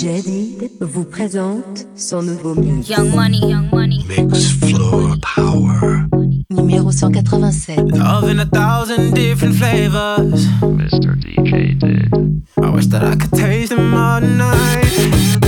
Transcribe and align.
Jadid 0.00 0.70
vous 0.80 1.02
présente 1.02 1.88
son 1.96 2.22
nouveau 2.22 2.54
mix. 2.54 2.88
Young 2.88 3.12
Money, 3.16 3.38
Young 3.38 3.68
Money. 3.72 4.04
Mix 4.06 4.52
Floor 4.52 5.16
Power. 5.20 6.04
Numéro 6.50 6.92
187. 6.92 7.96
Love 7.96 8.30
in 8.30 8.38
a 8.38 8.46
thousand 8.46 9.12
different 9.12 9.56
flavors. 9.56 10.46
Mr. 10.62 11.16
DJ 11.16 11.76
did. 11.76 12.14
I 12.62 12.70
wish 12.70 12.86
that 12.86 13.02
I 13.02 13.16
could 13.16 13.32
taste 13.32 13.70
them 13.70 13.92
all 13.92 14.20
night. 14.20 15.47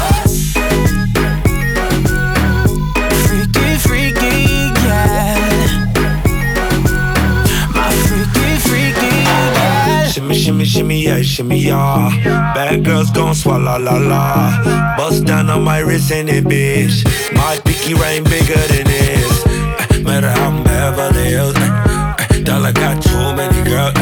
Shimmy, 10.51 10.65
shimmy, 10.65 11.01
yeah, 11.03 11.21
shimmy, 11.21 11.59
yeah. 11.59 12.09
Bad 12.53 12.83
girls 12.83 13.09
gon' 13.11 13.33
swallow 13.33 13.79
la 13.79 13.95
la. 13.95 14.97
Bust 14.97 15.23
down 15.23 15.49
on 15.49 15.63
my 15.63 15.79
wrist 15.79 16.11
and 16.11 16.27
it, 16.27 16.43
bitch. 16.43 17.05
My 17.33 17.57
pinky 17.63 17.93
ring 17.93 18.25
bigger 18.25 18.59
than 18.67 18.83
this. 18.83 19.45
Eh, 19.47 20.01
Matter 20.03 20.29
how 20.29 20.49
I'm 20.49 20.61
Beverly 20.61 21.23
Hills. 21.29 21.55
eh, 21.55 22.15
eh, 22.31 22.43
Dollar 22.43 22.73
got 22.73 23.01
too 23.01 23.33
many 23.33 23.63
girls. 23.63 23.93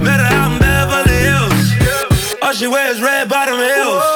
Matter 0.00 0.22
how 0.22 0.50
I'm 0.50 0.58
Beverly 0.60 1.18
Hills. 1.18 2.38
All 2.42 2.52
she 2.52 2.68
wears 2.68 3.02
red 3.02 3.28
bottom 3.28 3.56
heels. 3.58 4.15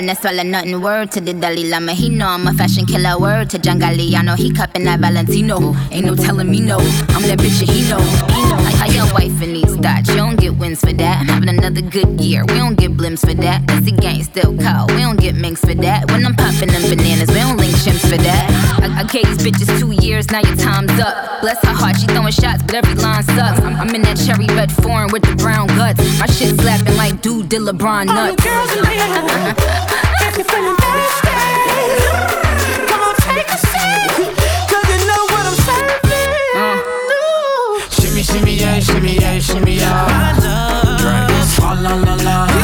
No 0.00 0.14
swallow 0.14 0.42
nothing. 0.42 0.80
Word 0.80 1.12
to 1.12 1.20
the 1.20 1.32
Dalai 1.32 1.64
Lama, 1.68 1.92
he 1.92 2.08
know 2.08 2.28
I'm 2.28 2.46
a 2.46 2.52
fashion 2.54 2.86
killer. 2.86 3.18
Word 3.18 3.50
to 3.50 3.58
John 3.58 3.78
Galliano, 3.80 4.36
he 4.36 4.52
cupping 4.52 4.84
that 4.84 5.00
Valentino. 5.00 5.74
Ain't 5.90 6.06
no 6.06 6.14
telling 6.14 6.50
me 6.50 6.60
no, 6.60 6.78
I'm 6.78 7.22
that 7.22 7.38
bitch 7.38 7.60
that 7.60 7.68
he 7.68 7.88
know. 7.88 7.98
I, 7.98 8.72
how 8.76 8.86
your 8.86 9.12
wife 9.14 9.40
in 9.42 9.53
these 9.84 9.92
thoughts, 9.92 10.08
you 10.08 10.16
don't 10.16 10.36
get 10.36 10.56
wins 10.56 10.80
for 10.80 10.92
that. 10.92 11.20
I'm 11.20 11.26
having 11.26 11.48
another 11.48 11.82
good 11.82 12.20
year, 12.20 12.44
we 12.46 12.54
don't 12.54 12.76
get 12.76 12.96
blimps 12.96 13.20
for 13.20 13.34
that. 13.34 13.66
That's 13.66 13.84
the 13.84 13.92
gang 13.92 14.22
still 14.22 14.56
call, 14.56 14.86
we 14.88 14.98
don't 14.98 15.20
get 15.20 15.34
minks 15.36 15.60
for 15.60 15.74
that. 15.74 16.10
When 16.10 16.24
I'm 16.24 16.34
popping 16.34 16.68
them 16.68 16.82
bananas, 16.82 17.28
we 17.28 17.36
don't 17.36 17.56
link 17.56 17.74
chimps 17.74 18.08
for 18.08 18.16
that. 18.16 18.44
I, 18.82 19.00
I 19.00 19.04
gave 19.04 19.26
these 19.26 19.44
bitches 19.44 19.78
two 19.78 19.92
years, 20.04 20.30
now 20.30 20.40
your 20.40 20.56
time's 20.56 20.98
up. 21.00 21.40
Bless 21.40 21.62
her 21.64 21.72
heart, 21.72 21.96
she 21.96 22.06
throwing 22.06 22.32
shots, 22.32 22.62
but 22.62 22.74
every 22.74 22.94
line 22.94 23.22
sucks. 23.24 23.60
I'm, 23.60 23.76
I'm 23.76 23.94
in 23.94 24.02
that 24.02 24.16
cherry 24.16 24.46
red 24.56 24.72
foreign 24.72 25.10
with 25.12 25.22
the 25.22 25.34
brown 25.36 25.68
guts. 25.68 26.00
My 26.18 26.26
shit 26.26 26.58
slapping 26.60 26.96
like 26.96 27.20
dude 27.20 27.48
did 27.48 27.62
LeBron 27.62 28.08
All 28.08 28.30
you 28.30 28.36
nuts. 28.36 28.44
girls 28.44 28.72
in 28.76 28.84
here, 28.86 29.54
if 30.28 30.36
you're 30.36 30.44
feeling 30.44 30.76
thirsty, 30.76 32.43
shimmy, 38.80 39.14
yeah, 39.14 39.38
shimmy, 39.38 39.76
yeah, 39.76 40.06
shimmy, 40.08 40.42
yeah. 40.42 40.96
Drink, 40.98 41.44
swalla 41.48 41.94
la 42.04 42.14
la. 42.24 42.63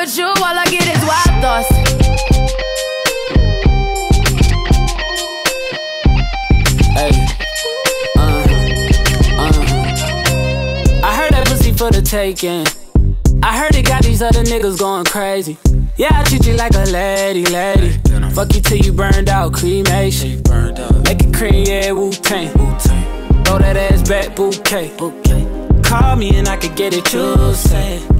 with 0.00 0.16
you, 0.16 0.24
all 0.24 0.34
I 0.38 0.64
get 0.64 0.86
is 0.88 1.02
wild 1.04 1.42
thoughts. 1.42 1.68
Hey, 6.96 7.10
uh, 8.16 8.20
uh. 9.36 9.52
I 11.04 11.16
heard 11.16 11.32
that 11.32 11.46
pussy 11.48 11.72
for 11.72 11.90
the 11.90 12.00
taking. 12.00 12.66
I 13.42 13.58
heard 13.58 13.74
it 13.74 13.84
got 13.84 14.02
these 14.02 14.22
other 14.22 14.42
niggas 14.42 14.78
going 14.78 15.04
crazy. 15.04 15.58
Yeah, 15.96 16.08
I 16.12 16.24
treat 16.24 16.46
you 16.46 16.54
like 16.54 16.74
a 16.74 16.84
lady, 16.84 17.44
lady. 17.44 17.98
Fuck 18.30 18.54
you 18.54 18.62
till 18.62 18.78
you 18.78 18.92
burned 18.92 19.28
out, 19.28 19.52
cremation. 19.52 20.42
Make 21.04 21.20
it 21.24 21.34
cream, 21.34 21.66
yeah, 21.66 21.92
Wu 21.92 22.10
Tang. 22.12 22.48
Throw 23.44 23.58
that 23.58 23.76
ass 23.76 24.08
back, 24.08 24.34
bouquet. 24.34 24.96
Call 25.82 26.16
me 26.16 26.36
and 26.36 26.48
I 26.48 26.56
could 26.56 26.74
get 26.74 26.94
it, 26.94 27.12
you 27.12 27.52
say. 27.52 28.19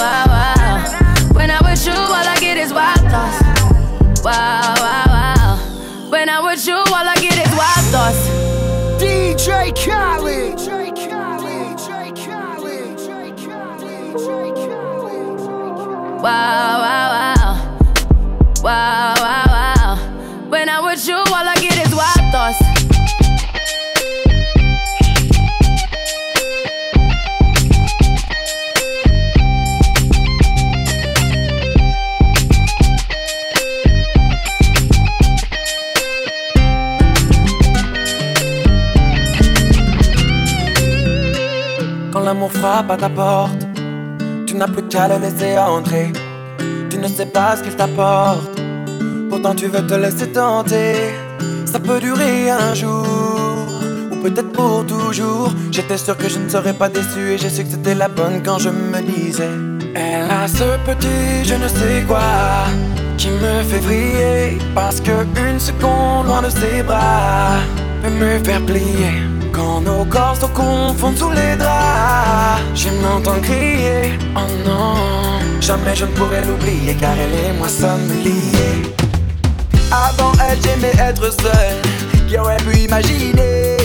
Wow, 16.21 16.77
wow, 16.85 17.09
wow. 17.15 17.49
Wow, 18.61 19.13
wow, 19.17 19.45
wow. 19.47 20.49
When 20.49 20.69
I'm 20.69 20.85
with 20.85 21.07
you, 21.07 21.15
all 21.15 21.25
I 21.33 21.55
get 21.55 21.83
is 21.83 21.95
wild. 21.95 22.21
Quand 42.13 42.19
l'amour 42.19 42.51
frappe 42.51 42.91
à 42.91 42.97
ta 42.97 43.09
porte, 43.09 43.70
tu 44.51 44.57
n'as 44.57 44.67
plus 44.67 44.83
qu'à 44.83 45.07
le 45.07 45.17
laisser 45.17 45.57
entrer. 45.57 46.11
Tu 46.89 46.97
ne 46.97 47.07
sais 47.07 47.25
pas 47.25 47.55
ce 47.55 47.63
qu'il 47.63 47.73
t'apporte, 47.73 48.61
pourtant 49.29 49.55
tu 49.55 49.67
veux 49.67 49.85
te 49.87 49.93
laisser 49.93 50.29
tenter. 50.29 50.95
Ça 51.65 51.79
peut 51.79 52.01
durer 52.01 52.49
un 52.49 52.73
jour, 52.73 53.05
ou 54.11 54.15
peut-être 54.17 54.51
pour 54.51 54.85
toujours. 54.85 55.53
J'étais 55.71 55.97
sûr 55.97 56.17
que 56.17 56.27
je 56.27 56.37
ne 56.37 56.49
serais 56.49 56.73
pas 56.73 56.89
déçu 56.89 57.21
et 57.31 57.37
j'ai 57.37 57.49
su 57.49 57.63
que 57.63 57.71
c'était 57.71 57.95
la 57.95 58.09
bonne 58.09 58.43
quand 58.43 58.59
je 58.59 58.69
me 58.69 59.01
disais. 59.01 59.55
Elle 59.95 60.29
a 60.29 60.47
ce 60.49 60.69
petit 60.85 61.45
je 61.45 61.55
ne 61.55 61.67
sais 61.69 62.03
quoi 62.05 62.65
qui 63.17 63.29
me 63.29 63.63
fait 63.63 63.79
vriller 63.79 64.57
parce 64.75 64.99
que 64.99 65.11
une 65.49 65.59
seconde 65.61 66.27
loin 66.27 66.41
de 66.41 66.49
ses 66.49 66.83
bras 66.83 67.59
peut 68.03 68.09
me 68.09 68.43
faire 68.43 68.61
plier. 68.65 69.40
Quand 69.51 69.81
nos 69.81 70.05
corps 70.05 70.35
se 70.35 70.45
confondent 70.47 71.17
sous 71.17 71.31
les 71.31 71.55
draps, 71.55 72.61
j'aime 72.73 73.01
l'entendre 73.01 73.41
crier. 73.41 74.17
Oh 74.35 74.39
non, 74.65 74.95
jamais 75.59 75.95
je 75.95 76.05
ne 76.05 76.11
pourrais 76.11 76.43
l'oublier 76.45 76.95
car 76.95 77.13
elle 77.13 77.33
et 77.33 77.57
moi 77.57 77.67
sommes 77.67 78.11
liés. 78.23 78.93
Avant 79.91 80.31
elle, 80.49 80.57
j'aimais 80.61 80.93
être 81.09 81.31
seul. 81.31 81.81
Qui 82.27 82.37
aurait 82.37 82.57
pu 82.57 82.77
imaginer 82.77 83.77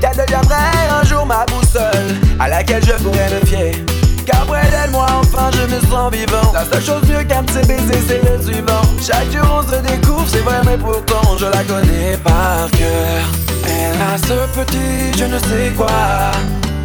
qu'elle 0.00 0.16
deviendrait 0.16 0.88
un 0.90 1.04
jour 1.04 1.26
ma 1.26 1.44
boussole 1.44 2.16
à 2.38 2.48
laquelle 2.48 2.82
je 2.82 2.92
pourrais 3.02 3.30
me 3.30 3.46
fier? 3.46 3.99
Car 4.30 4.46
près 4.46 4.70
d'elle, 4.70 4.90
moi 4.90 5.06
enfin 5.20 5.50
je 5.52 5.74
me 5.74 5.80
sens 5.80 6.12
vivant. 6.12 6.52
La 6.52 6.64
seule 6.64 6.84
chose 6.84 7.02
mieux 7.08 7.24
qu'un 7.24 7.42
petit 7.42 7.66
baiser, 7.66 8.00
c'est 8.06 8.22
le 8.22 8.42
suivant. 8.42 8.82
Chaque 9.04 9.30
jour 9.32 9.46
on 9.58 9.62
se 9.62 9.80
découvre, 9.80 10.26
c'est 10.28 10.40
vrai, 10.40 10.60
mais 10.64 10.78
pourtant 10.78 11.36
je 11.38 11.46
la 11.46 11.64
connais 11.64 12.16
par 12.22 12.70
cœur. 12.72 13.22
Elle 13.66 14.00
a 14.00 14.18
ce 14.18 14.60
petit 14.60 15.18
je 15.18 15.24
ne 15.24 15.38
sais 15.38 15.72
quoi 15.76 16.32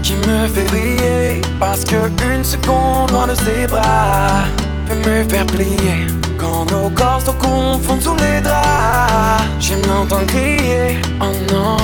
qui 0.02 0.14
me 0.14 0.48
fait 0.48 0.66
briller. 0.66 1.42
Parce 1.60 1.84
que 1.84 1.96
une 2.34 2.44
seconde 2.44 3.12
loin 3.12 3.28
de 3.28 3.36
ses 3.36 3.68
bras 3.68 4.46
peut 4.88 4.96
me 4.96 5.24
faire 5.28 5.46
plier. 5.46 6.08
Quand 6.38 6.70
nos 6.72 6.90
corps 6.90 7.22
se 7.22 7.32
confondent 7.32 8.02
sous 8.02 8.16
les 8.16 8.42
draps, 8.42 9.44
j'aime 9.60 9.82
l'entendre 9.88 10.28
crier. 10.28 11.00
Oh 11.22 11.32
non, 11.52 11.78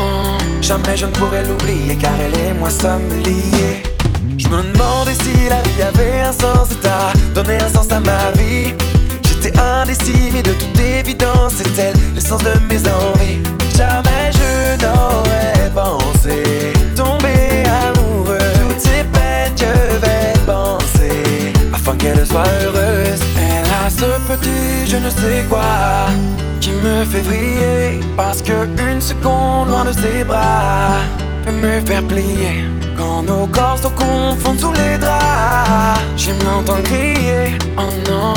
jamais 0.61 0.95
je 0.95 1.05
ne 1.05 1.11
pourrais 1.11 1.43
l'oublier 1.43 1.95
car 1.95 2.11
elle 2.19 2.39
et 2.39 2.53
moi 2.53 2.69
sommes 2.69 3.09
liés. 3.23 3.90
Je 4.37 4.47
me 4.47 4.61
demandais 4.61 5.13
si 5.13 5.49
la 5.49 5.61
vie 5.61 5.81
avait 5.81 6.21
un 6.21 6.31
sens 6.31 6.71
et 6.71 6.75
t'as 6.81 7.13
donné 7.33 7.57
un 7.57 7.69
sens 7.69 7.91
à 7.91 7.99
ma 7.99 8.31
vie. 8.37 8.73
J'étais 9.23 9.57
indécis, 9.57 10.31
mais 10.33 10.43
de 10.43 10.53
toute 10.53 10.79
évidence, 10.79 11.53
elle 11.77 11.95
l'essence 12.13 12.43
de 12.43 12.53
mes 12.69 12.79
envies. 12.79 13.39
Jamais 13.75 14.31
je 14.33 14.85
n'aurais 14.85 15.69
pensé 15.73 16.73
tomber 16.95 17.63
amoureux. 17.87 18.37
Toutes 18.69 18.79
ces 18.79 19.03
peines, 19.11 19.55
je 19.57 19.97
vais 19.97 20.33
penser 20.45 21.53
afin 21.73 21.95
qu'elle 21.95 22.25
soit 22.25 22.47
heureuse. 22.63 23.21
Elle 23.37 23.65
a 23.85 23.89
ce 23.89 24.19
petit 24.31 24.71
je 24.91 24.97
ne 24.97 25.09
sais 25.09 25.45
quoi 25.49 26.07
qui 26.59 26.71
me 26.71 27.05
fait 27.05 27.21
vriller. 27.21 27.99
Parce 28.17 28.41
que 28.41 28.67
une 28.91 29.01
seconde 29.01 29.69
loin 29.69 29.85
de 29.85 29.93
ses 29.93 30.23
bras 30.23 30.99
peut 31.45 31.51
me 31.51 31.79
faire 31.85 32.03
plier. 32.03 32.65
Nos 33.25 33.47
corps 33.47 33.77
se 33.77 33.87
confondent 33.87 34.59
sous 34.59 34.73
les 34.73 34.97
draps, 34.97 36.01
j'aime 36.17 36.37
l'entendre 36.43 36.83
crier. 36.83 37.57
Oh 37.77 37.81
non, 38.09 38.33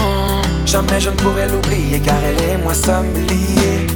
jamais 0.66 1.00
je 1.00 1.10
ne 1.10 1.16
pourrais 1.16 1.48
l'oublier 1.48 1.98
car 2.00 2.16
elle 2.22 2.40
et 2.50 2.56
moi 2.62 2.74
sommes 2.74 3.12
liés. 3.28 3.86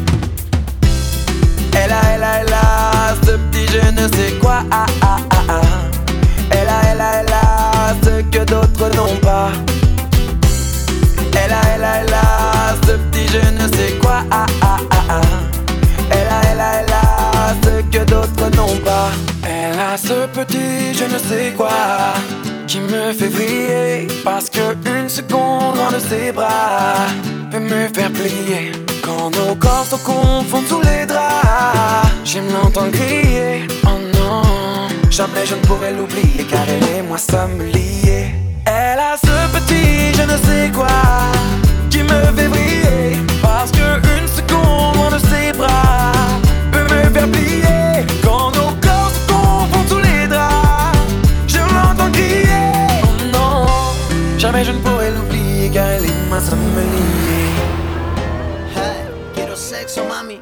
Elle 1.75 1.93
a, 1.93 2.01
elle 2.15 2.23
a, 2.23 2.41
elle 2.41 2.53
a 2.53 3.15
ce 3.25 3.33
petit 3.33 3.67
je 3.73 3.91
ne 3.93 4.09
sais 4.09 4.33
quoi. 4.41 4.63
Ah, 4.71 4.87
ah, 5.03 5.19
ah, 5.31 5.37
ah. 5.49 5.61
Elle 6.51 6.69
a, 6.69 6.81
elle 6.91 7.01
a, 7.01 7.21
elle 7.21 7.33
a 7.33 7.95
ce 8.03 8.23
que 8.23 8.45
d'autres 8.45 8.89
n'ont 8.97 9.17
pas. 9.23 9.51
Elle 11.33 11.53
a, 11.53 11.61
elle 11.75 11.85
a, 11.85 11.97
elle 12.01 12.15
a 12.15 12.75
ce 12.87 12.93
petit 12.93 13.27
je 13.29 13.43
ne 13.63 13.69
sais 13.77 13.93
quoi. 14.01 14.23
Ah, 14.31 14.47
ah. 14.63 15.21
Elle 16.11 16.27
a, 16.27 16.41
elle 16.51 16.61
a, 16.61 16.73
elle 16.81 16.88
a 16.88 16.88
ce 17.63 17.83
que 17.97 18.05
d'autres 18.05 18.57
n'ont 18.57 18.79
pas. 18.85 19.11
Elle 19.47 19.79
a 19.79 19.97
ce 19.97 20.27
petit 20.27 20.95
je 20.95 21.05
ne 21.05 21.19
sais 21.19 21.53
quoi 21.57 22.15
qui 22.67 22.81
me 22.81 23.13
fait 23.13 23.29
briller. 23.29 24.07
Parce 24.25 24.51
que 24.51 24.77
une 24.87 25.09
seconde 25.09 25.77
loin 25.77 25.91
de 25.93 25.99
ses 25.99 26.33
bras 26.33 27.07
peut 27.51 27.61
me 27.61 27.89
faire 27.95 28.13
plier. 28.13 28.73
Quand 29.03 29.31
nos 29.31 29.55
corps 29.55 29.87
se 29.87 29.97
confondent 29.97 30.67
sous 30.69 30.83
les 30.83 31.07
draps, 31.07 32.09
j'aime 32.25 32.49
l'entendre 32.53 32.93
crier. 32.93 33.67
Oh 33.85 33.99
non, 34.19 34.43
jamais 35.11 35.47
je 35.47 35.55
ne 35.55 35.61
pourrais 35.61 35.93
l'oublier 35.93 36.45
car 36.51 36.65
elle 36.69 36.99
et 36.99 37.03
moi 37.03 37.19
sommes 37.19 37.63
liés. 37.63 38.35
Elle 38.67 38.99
a 38.99 39.17
ce 39.17 39.37
petit 39.57 40.13
je 40.15 40.23
ne 40.23 40.37
sais 40.47 40.71
quoi 40.75 40.87
qui 41.91 42.03
me 42.03 42.21
fait 42.37 42.49
briller. 42.49 43.28
Faire 47.19 47.31
plier. 47.31 48.07
Quand 48.23 48.51
nos 48.53 48.73
corps 48.81 49.11
se 49.11 49.33
confondent 49.33 49.89
sous 49.89 49.99
les 49.99 50.27
draps, 50.27 50.99
je 51.47 51.59
l'entends 51.59 52.13
crier. 52.13 52.67
Oh 53.03 53.25
non, 53.33 53.67
jamais 54.39 54.65
je 54.65 54.73
ne 54.73 54.79
pourrais 54.79 55.11
l'oublier 55.11 55.71
car 55.71 55.87
elle 55.89 56.05
et 56.05 56.29
moi 56.29 56.41
sommes 56.41 56.59
liés. 56.93 57.55
Hey, 58.77 59.01
quiero 59.35 59.57
sexo, 59.57 60.05
mami. 60.05 60.41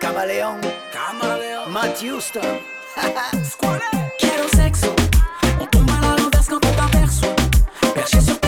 Camaleón. 0.00 0.60
Camaleón. 0.92 1.72
Matt 1.72 2.02
Houston. 2.02 2.40
Quiero 4.20 4.48
sexo. 4.54 4.94
On 5.60 5.66
tombe 5.66 5.90
à 5.90 6.16
l'inverse 6.16 6.46
quand 6.48 6.64
on 6.64 6.72
t'aperçoit. 6.72 7.36
Perché 7.94 8.20
sur 8.20 8.43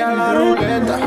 queda 0.00 0.14
la 0.14 0.32
ruleta? 0.32 0.98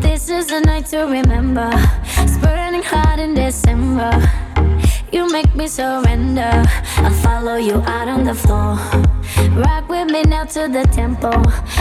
This 0.00 0.28
is 0.28 0.52
a 0.52 0.60
night 0.60 0.86
to 0.90 1.06
remember. 1.06 1.70
It's 2.18 2.36
burning 2.38 2.82
hot 2.82 3.18
in 3.18 3.34
December. 3.34 4.10
You 5.12 5.28
make 5.30 5.54
me 5.54 5.66
surrender. 5.66 6.62
I'll 6.98 7.10
follow 7.10 7.56
you 7.56 7.82
out 7.86 8.08
on 8.08 8.24
the 8.24 8.34
floor. 8.34 8.78
Rock 9.56 9.88
with 9.88 10.10
me 10.10 10.22
now 10.22 10.44
to 10.44 10.68
the 10.68 10.86
tempo. 10.92 11.30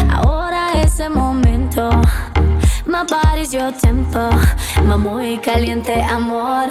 Ahora 0.09 0.71
es 0.75 0.99
el 0.99 1.11
momento. 1.11 1.91
My 2.85 3.03
body's 3.03 3.53
your 3.53 3.71
tempo. 3.71 4.31
My 4.83 4.97
muy 4.97 5.37
caliente 5.37 6.01
amor. 6.01 6.69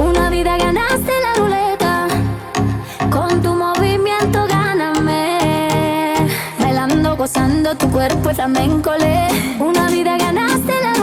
Una 0.00 0.28
vida 0.30 0.58
ganaste 0.58 1.12
la 1.22 1.34
ruleta. 1.36 1.73
Tu 7.74 7.90
cuerpo 7.90 8.30
es 8.30 8.36
flamenco. 8.36 8.92
Una 9.58 9.88
vida 9.88 10.16
ganaste 10.18 10.72
la 10.82 10.93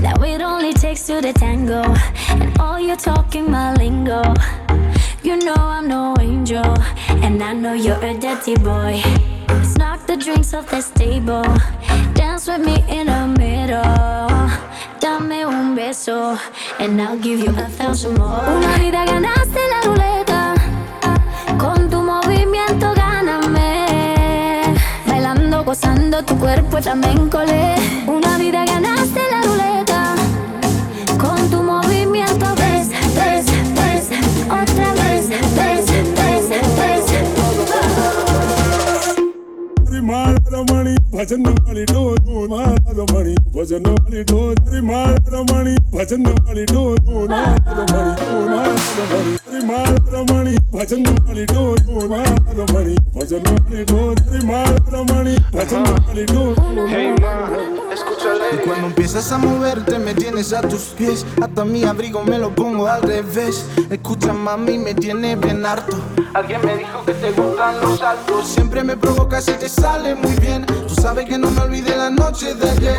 Now 0.00 0.22
it 0.24 0.40
only 0.40 0.72
takes 0.72 1.06
to 1.08 1.20
the 1.20 1.34
tango 1.34 1.82
And 2.30 2.58
all 2.58 2.80
you're 2.80 2.96
talking 2.96 3.50
my 3.50 3.74
lingo 3.74 4.22
You 5.22 5.36
know 5.36 5.54
I'm 5.54 5.86
no 5.86 6.16
angel 6.18 6.74
And 7.08 7.42
I 7.42 7.52
know 7.52 7.74
you're 7.74 8.02
a 8.02 8.14
dirty 8.18 8.56
boy 8.56 9.02
Knock 9.76 10.06
the 10.06 10.16
drinks 10.16 10.54
off 10.54 10.70
the 10.70 10.82
table, 10.94 11.42
dance 12.14 12.46
with 12.46 12.64
me 12.64 12.84
in 12.88 13.06
the 13.06 13.26
middle. 13.38 14.40
Dame 15.00 15.44
un 15.44 15.74
beso, 15.74 16.38
and 16.78 17.00
I'll 17.00 17.16
give 17.16 17.40
you 17.40 17.50
a 17.50 17.68
thousand 17.78 18.18
more. 18.18 18.40
Una 18.46 18.78
vida 18.78 19.04
ganaste 19.04 19.60
la 19.72 19.80
ruleta, 19.88 20.54
con 21.58 21.88
tu 21.88 22.02
movimiento 22.02 22.92
gáname. 22.94 23.86
Bailando, 25.06 25.64
gozando 25.64 26.22
tu 26.24 26.38
cuerpo 26.38 26.80
flamenco. 26.80 27.38
le. 27.42 27.74
Una 28.06 28.38
vida 28.38 28.64
ganaste 28.64 29.20
la 29.30 29.40
ruleta. 29.42 29.79
আমার 40.12 40.39
Y 58.52 58.56
cuando 58.66 58.86
empiezas 58.88 59.30
a 59.32 59.38
moverte 59.38 59.98
me 59.98 60.14
tienes 60.14 60.52
a 60.52 60.62
tus 60.62 60.94
pies, 60.96 61.24
hasta 61.40 61.64
mi 61.64 61.84
abrigo 61.84 62.22
me 62.24 62.38
lo 62.38 62.54
pongo 62.54 62.86
al 62.86 63.02
revés. 63.02 63.66
Escucha 63.90 64.32
mami, 64.32 64.78
me 64.78 64.94
tiene 64.94 65.36
bien 65.36 65.64
harto. 65.64 65.96
Alguien 66.34 66.60
me 66.64 66.76
dijo 66.76 67.04
que 67.04 67.14
te 67.14 67.32
gustan 67.32 67.80
los 67.80 67.98
saltos, 67.98 68.46
siempre 68.46 68.84
me 68.84 68.96
provocas 68.96 69.48
y 69.48 69.52
te 69.52 69.68
sale 69.68 70.14
muy 70.14 70.32
bien 70.40 70.66
Tú 70.66 70.94
sabes 70.94 71.26
que 71.26 71.38
no 71.38 71.50
me 71.50 71.60
olvidé 71.60 71.96
la 71.96 72.10
noche 72.10 72.54
de 72.54 72.70
ayer 72.70 72.96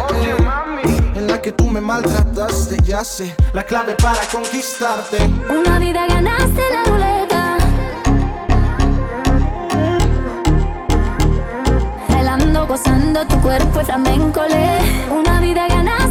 En 1.15 1.27
la 1.27 1.41
que 1.41 1.51
tú 1.51 1.65
me 1.65 1.81
maltrataste 1.81 2.77
Ya 2.83 3.03
sé 3.03 3.35
la 3.53 3.63
clave 3.63 3.95
para 3.95 4.21
conquistarte 4.31 5.17
Una 5.49 5.79
vida 5.79 6.07
ganaste 6.07 6.61
la 6.71 6.83
ruleta. 6.85 7.57
Bailando, 12.09 12.67
gozando 12.67 13.25
tu 13.27 13.41
cuerpo 13.41 13.81
flamenco. 13.81 14.41
le. 14.47 15.13
Una 15.13 15.41
vida 15.41 15.67
ganaste 15.67 16.10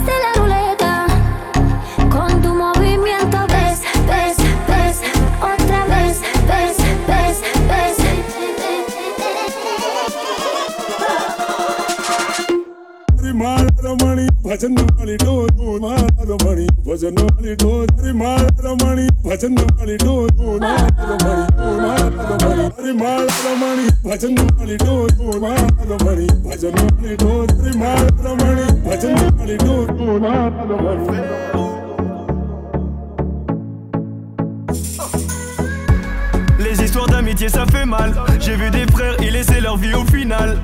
Les 36.58 36.84
histoires 36.84 37.06
d'amitié, 37.06 37.48
ça 37.48 37.66
fait 37.66 37.86
mal. 37.86 38.12
J'ai 38.40 38.56
vu 38.56 38.68
des 38.70 38.86
frères 38.86 39.14
et 39.22 39.30
laisser 39.30 39.60
leur 39.60 39.76
vie 39.76 39.94
au 39.94 40.04
final 40.04 40.58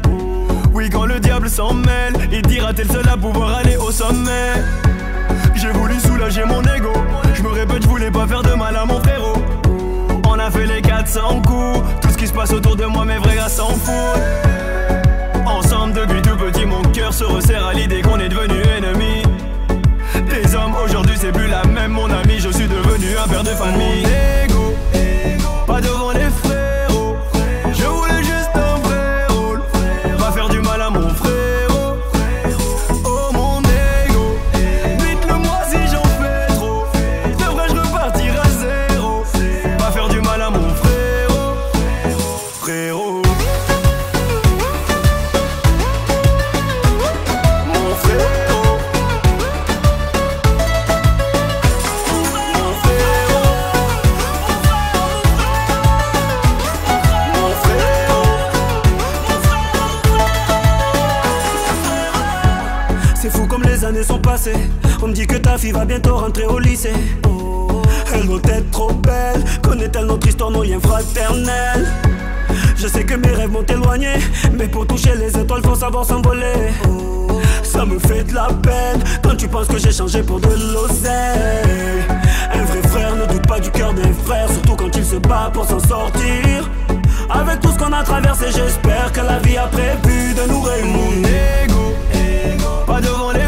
le 1.17 1.21
diable 1.21 1.49
s'en 1.49 1.73
mêle. 1.73 2.15
Il 2.31 2.43
dira 2.43 2.75
t'es 2.75 2.85
le 2.85 2.91
seul 2.91 3.09
à 3.09 3.17
pouvoir 3.17 3.57
aller 3.57 3.77
au 3.77 3.91
sommet? 3.91 4.53
J'ai 5.55 5.71
voulu 5.71 5.99
soulager 5.99 6.45
mon 6.45 6.61
ego. 6.63 6.93
Je 7.35 7.43
me 7.43 7.49
répète 7.49 7.83
je 7.83 7.89
voulais 7.89 8.11
pas 8.11 8.27
faire 8.27 8.43
de 8.43 8.53
mal 8.53 8.77
à 8.77 8.85
mon 8.85 9.01
frérot. 9.01 9.43
On 10.29 10.39
a 10.39 10.51
fait 10.51 10.67
les 10.67 10.83
400 10.83 11.41
coups. 11.43 11.81
Tout 12.03 12.11
ce 12.11 12.19
qui 12.19 12.27
se 12.27 12.35
passe 12.35 12.53
autour 12.53 12.77
de 12.77 12.85
moi 12.85 13.07
mes 13.07 13.17
vrais 13.17 13.37
gars 13.37 13.49
s'en 13.49 13.69
foutent. 13.69 14.21
Ensemble 15.47 15.95
depuis 15.95 16.21
tout 16.21 16.37
petit 16.37 16.67
mon 16.67 16.83
cœur 16.83 17.15
se 17.15 17.25
resserre 17.25 17.67
à 17.67 17.73
l'idée 17.73 18.03
qu'on 18.03 18.19
est 18.19 18.29
devenu 18.29 18.61
ennemis 18.77 19.23
Des 20.29 20.55
hommes 20.55 20.75
aujourd'hui 20.85 21.17
c'est 21.19 21.33
plus 21.33 21.49
la 21.49 21.65
même 21.65 21.93
mon 21.93 22.11
ami. 22.11 22.39
Je 22.39 22.51
suis 22.51 22.69
devenu 22.69 23.07
un 23.25 23.29
père 23.29 23.43
de 23.43 23.51
famille. 23.51 24.05
Ego 24.45 24.75
pas 25.67 25.81
devant 25.81 26.13
les 26.13 26.26
Je 72.77 72.89
sais 72.89 73.05
que 73.05 73.15
mes 73.15 73.29
rêves 73.29 73.51
m'ont 73.51 73.65
éloigné. 73.65 74.15
Mais 74.57 74.69
pour 74.69 74.87
toucher 74.87 75.15
les 75.17 75.37
étoiles, 75.37 75.63
faut 75.65 75.75
savoir 75.75 76.05
s'envoler. 76.05 76.73
Ça 77.63 77.85
me 77.85 77.99
fait 77.99 78.25
de 78.25 78.35
la 78.35 78.49
peine 78.63 79.03
quand 79.23 79.37
tu 79.37 79.49
penses 79.49 79.67
que 79.67 79.79
j'ai 79.79 79.93
changé 79.93 80.23
pour 80.23 80.41
de 80.41 80.49
l'oseille. 80.49 82.05
Un 82.55 82.65
vrai 82.65 82.83
frère 82.89 83.17
ne 83.17 83.27
doute 83.27 83.47
pas 83.47 83.61
du 83.61 83.71
cœur 83.71 83.93
d'un 83.93 84.13
frère, 84.25 84.49
surtout 84.51 84.77
quand 84.77 84.97
il 84.97 85.05
se 85.05 85.17
bat 85.17 85.51
pour 85.53 85.67
s'en 85.67 85.81
sortir. 85.81 86.71
Avec 87.29 87.61
tout 87.61 87.71
ce 87.71 87.79
qu'on 87.79 87.93
a 87.93 88.03
traversé, 88.03 88.47
j'espère 88.55 89.13
que 89.13 89.21
la 89.21 89.39
vie 89.41 89.57
a 89.57 89.67
prévu 89.67 90.35
de 90.35 90.49
nous 90.49 90.61
réunir. 90.61 91.27
Ego, 91.65 92.85
pas 92.87 93.01
devant 93.01 93.33
les 93.33 93.46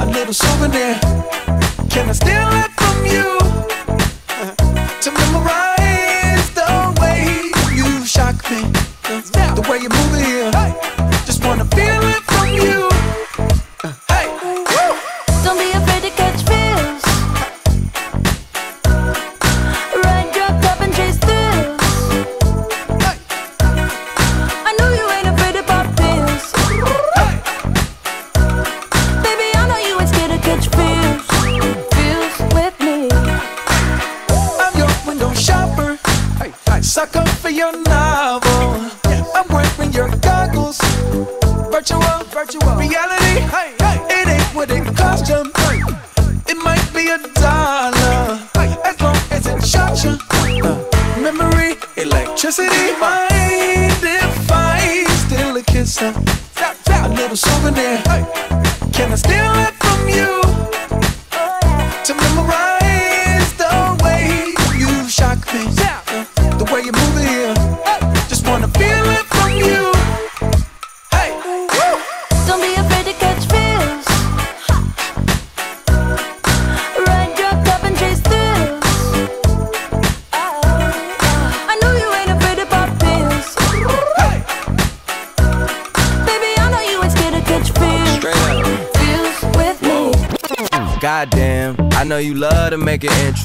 a 0.00 0.06
little 0.06 0.34
souvenir. 0.34 0.98
Can 1.90 2.08
I 2.08 2.12
steal 2.12 2.48
it 2.62 2.70
from 2.80 2.96
you 3.06 3.38
to 5.04 5.10
memorize 5.20 6.50
the 6.54 6.70
way 7.00 7.50
you 7.74 8.04
shock 8.04 8.36
me, 8.50 8.62
the 9.54 9.66
way 9.68 9.78
you 9.78 9.88
move 9.88 10.14
here? 10.24 10.50
Just 11.24 11.44
wanna 11.44 11.64
feel 11.64 12.02
it. 12.02 12.25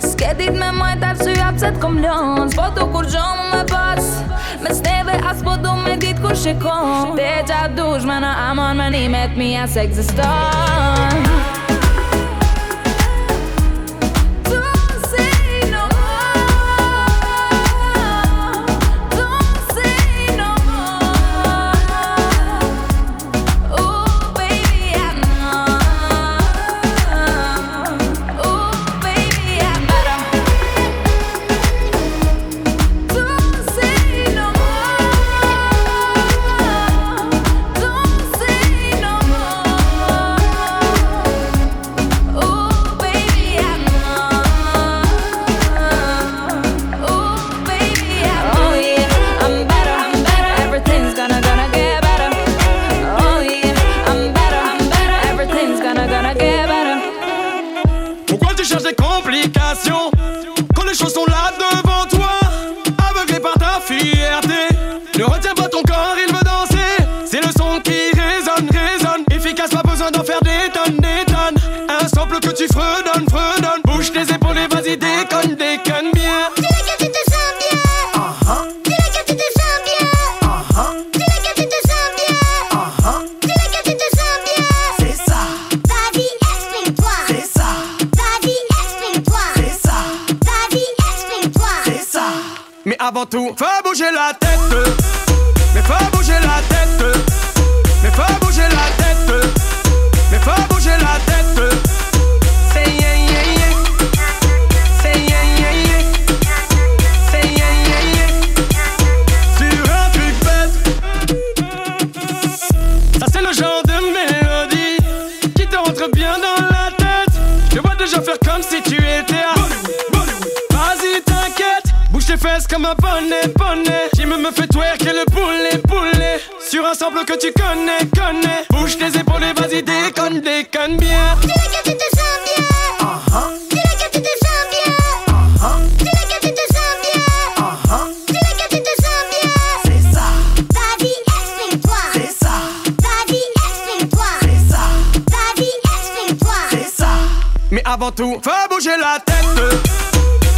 S'ke 0.00 0.34
dit 0.38 0.50
me 0.50 0.70
majt 0.72 1.04
arsy 1.04 1.36
hap 1.38 1.58
se 1.60 1.70
t'kom 1.76 2.00
lën 2.02 2.50
S'po 2.54 2.68
du 2.76 2.86
kur 2.92 3.08
gjo 3.12 3.24
mu 3.38 3.46
me 3.56 3.62
pas 3.68 4.04
Me 4.64 4.74
sneve 4.74 5.14
as 5.30 5.42
po 5.44 5.56
du 5.56 5.76
me 5.84 5.96
dit 5.96 6.18
kur 6.20 6.36
shikon. 6.36 7.16
Te 7.20 7.30
qa 7.48 7.66
dushme 7.76 8.20
në 8.24 8.34
amon 8.48 8.80
mënimet 8.80 9.36
mija 9.40 9.66
se 9.70 9.84
egziston 9.86 11.59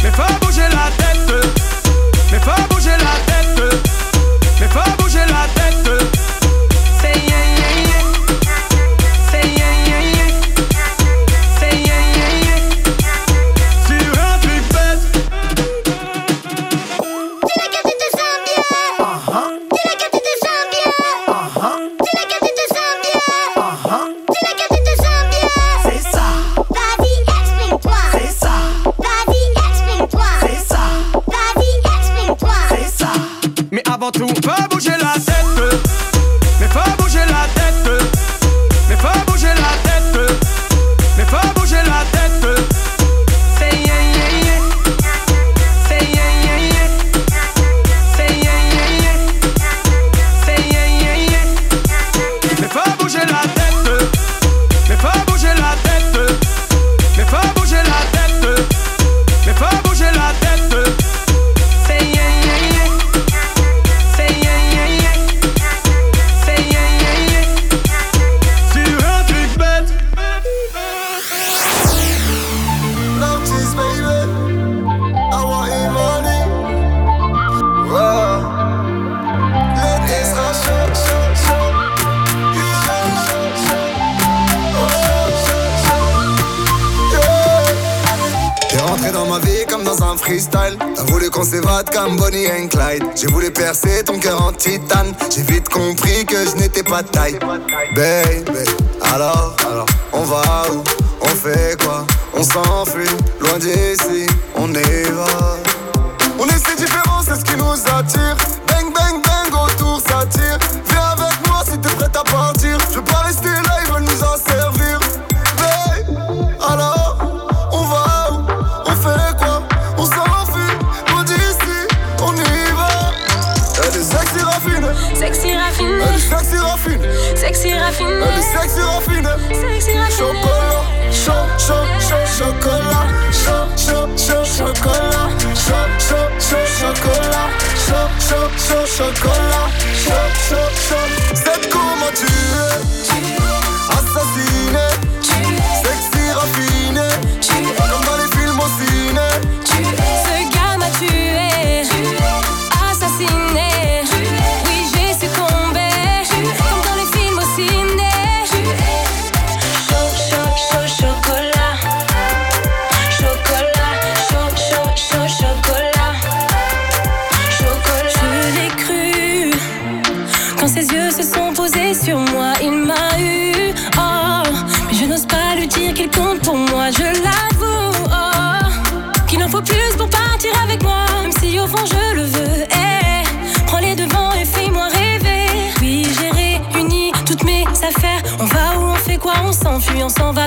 mais 0.03 0.11
faut 0.11 0.33
bouger 0.45 0.67
la 0.71 0.89
tête, 0.97 1.45
mais 2.31 2.39
faut 2.39 2.72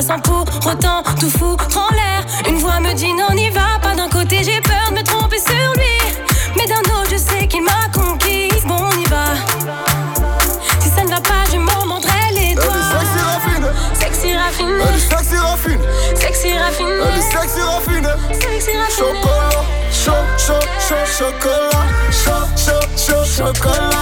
sans 0.03 0.19
pour 0.19 0.45
autant 0.67 1.03
tout 1.19 1.31
foutre 1.31 1.67
en 1.77 1.95
l'air. 1.95 2.25
Une 2.49 2.59
voix 2.59 2.81
me 2.81 2.93
dit 2.95 3.13
non, 3.13 3.35
n'y 3.35 3.51
va 3.51 3.79
pas. 3.81 3.95
D'un 3.95 4.09
côté, 4.09 4.43
j'ai 4.43 4.61
peur 4.61 4.91
de 4.91 4.97
me 4.97 5.03
tromper 5.03 5.39
sur 5.39 5.73
lui. 5.75 6.25
Mais 6.57 6.67
d'un 6.67 6.81
autre, 6.81 7.11
je 7.11 7.17
sais 7.17 7.47
qu'il 7.47 7.63
m'a 7.63 7.89
conquise. 7.95 8.65
Bon, 8.65 8.77
on 8.77 8.99
y 8.99 9.05
va. 9.05 9.35
Si 10.81 10.91
ça 10.91 11.03
ne 11.03 11.09
va 11.09 11.21
pas, 11.21 11.45
je 11.51 11.57
m'en 11.59 11.87
mordrai 11.87 12.13
les 12.33 12.55
doigts. 12.55 12.65
Sexy 13.95 14.37
raffiné. 14.37 14.85
Sexy 15.15 15.37
raffiné. 15.37 15.79
Sexy 16.15 16.59
raffiné. 16.59 16.91
Sexy 17.31 17.61
raffiné. 17.63 18.09
Sexy 18.33 18.77
raffiné. 18.77 18.97
Chocolat. 18.97 19.65
Chaud, 19.91 20.13
chaud, 20.37 20.67
chaud, 20.87 21.07
chocolat. 21.19 21.87
Chaud, 22.11 22.47
chaud, 22.57 22.87
chaud, 22.97 23.25
chocolat. 23.25 23.96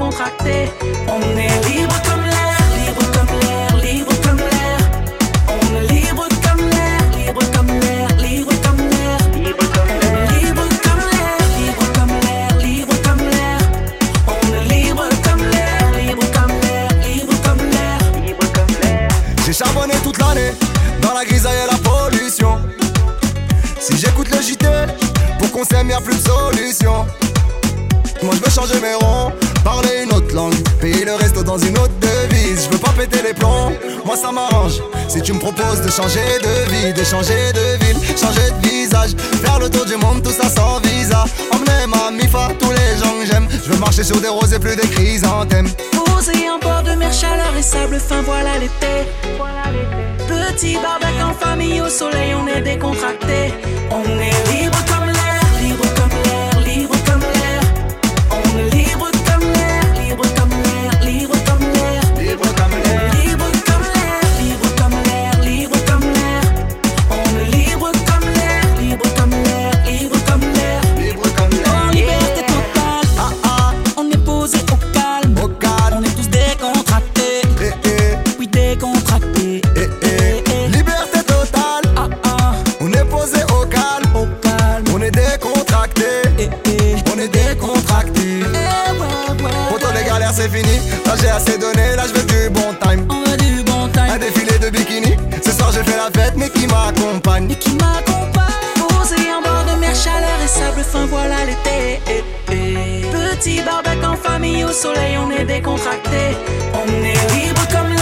On 0.00 0.10
est 0.10 1.68
libre 1.68 2.00
comme 2.08 2.22
l'air, 2.22 2.58
libre 2.76 3.04
comme 3.12 3.40
l'air, 3.40 3.76
libre 3.82 4.14
comme 4.22 4.36
l'air. 4.36 4.78
On 5.48 5.76
est 5.76 5.86
libre 5.92 6.28
comme 6.40 6.68
l'air, 6.70 7.00
libre 7.16 7.42
comme 7.52 7.66
l'air, 7.80 8.08
libre 8.16 8.52
comme 8.62 8.78
l'air. 8.78 9.18
Libre 9.34 9.68
comme 9.74 9.88
l'air, 9.90 10.38
libre 10.38 10.68
comme 10.84 11.00
l'air, 11.10 11.38
libre 11.50 11.86
comme 11.94 12.12
l'air, 12.22 12.48
libre 12.58 12.94
comme 13.02 13.22
l'air. 13.28 13.58
On 14.28 14.54
est 14.54 14.64
libre 14.72 15.08
comme 15.24 15.42
l'air, 15.50 15.90
libre 15.98 16.26
comme 16.32 16.54
l'air, 16.60 16.88
libre 17.02 17.34
comme 17.42 17.62
l'air, 17.70 17.98
libre 18.24 18.46
comme 18.52 18.74
l'air. 18.80 19.08
J'ai 19.46 19.52
charbonné 19.52 19.94
toute 20.04 20.18
l'année 20.18 20.52
dans 21.02 21.12
la 21.12 21.24
grisaille 21.24 21.58
et 21.64 21.70
la 21.72 21.78
pollution. 21.78 22.60
Si 23.80 23.96
j'écoute 23.98 24.30
le 24.30 24.40
JT, 24.40 24.64
pour 25.40 25.50
qu'on 25.50 25.64
s'aime, 25.64 25.90
y'a 25.90 26.00
plus 26.00 26.14
de 26.14 26.22
solution. 26.22 27.04
Moi 28.22 28.34
je 28.36 28.44
veux 28.44 28.50
changer 28.50 28.80
mes 28.80 28.94
ronds, 28.94 29.32
parler 29.68 30.04
une 30.04 30.12
autre 30.12 30.34
langue, 30.34 30.58
payer 30.80 31.04
le 31.04 31.14
resto 31.14 31.42
dans 31.42 31.58
une 31.58 31.76
autre 31.76 31.92
devise. 32.00 32.64
Je 32.64 32.70
veux 32.70 32.78
pas 32.78 32.94
péter 32.96 33.22
les 33.22 33.34
plombs, 33.34 33.72
moi 34.04 34.16
ça 34.16 34.32
m'arrange. 34.32 34.80
Si 35.08 35.20
tu 35.20 35.32
me 35.34 35.38
proposes 35.38 35.82
de 35.82 35.90
changer 35.90 36.28
de 36.46 36.54
vie, 36.70 36.92
de 36.92 37.04
changer 37.04 37.52
de 37.52 37.66
ville, 37.84 38.00
changer 38.22 38.46
de 38.50 38.68
visage, 38.68 39.12
faire 39.42 39.58
le 39.58 39.68
tour 39.68 39.84
du 39.84 39.96
monde, 39.96 40.22
tout 40.22 40.36
ça 40.40 40.48
sans 40.48 40.80
visa. 40.80 41.24
Emmener 41.52 41.84
ma 41.86 42.10
mifa, 42.10 42.48
tous 42.58 42.70
les 42.70 42.90
gens 43.00 43.14
que 43.20 43.26
j'aime. 43.30 43.46
Je 43.64 43.70
veux 43.72 43.78
marcher 43.78 44.04
sur 44.04 44.18
des 44.20 44.28
roses 44.28 44.54
et 44.54 44.58
plus 44.58 44.76
des 44.76 44.88
chrysanthèmes. 44.88 45.68
Posé 45.92 46.48
en 46.50 46.58
bord 46.58 46.82
de 46.82 46.92
mer, 46.92 47.12
chaleur 47.12 47.54
et 47.58 47.62
sable 47.62 47.98
fin, 48.00 48.22
voilà 48.22 48.52
l'été. 48.58 48.94
Petit 50.28 50.76
barbecue 50.82 51.22
en 51.22 51.34
famille, 51.34 51.80
au 51.82 51.90
soleil, 51.90 52.34
on 52.34 52.46
est 52.46 52.62
décontracté. 52.62 53.52
On 53.90 54.04
est 54.28 54.38
libre 54.52 54.77
m'accompagne. 97.80 98.88
Posé 98.88 99.16
en 99.32 99.42
bord 99.42 99.64
de 99.70 99.78
mer, 99.80 99.94
chaleur 99.94 100.38
et 100.44 100.48
sable 100.48 100.82
fin, 100.82 101.06
voilà 101.06 101.44
l'été. 101.46 102.00
Petit 102.46 103.60
barbecue 103.62 104.04
en 104.04 104.16
famille, 104.16 104.64
au 104.64 104.72
soleil, 104.72 105.16
on 105.18 105.30
est 105.30 105.44
décontracté. 105.44 106.36
On 106.74 106.88
est 107.04 107.22
libre 107.34 107.66
comme 107.70 107.97